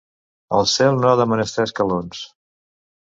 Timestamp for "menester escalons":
1.33-2.25